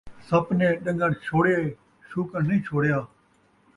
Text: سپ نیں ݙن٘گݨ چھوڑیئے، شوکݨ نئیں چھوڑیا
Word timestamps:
سپ 0.27 0.45
نیں 0.57 0.73
ݙن٘گݨ 0.83 1.11
چھوڑیئے، 1.25 1.59
شوکݨ 2.09 2.33
نئیں 2.47 2.61
چھوڑیا 2.67 2.97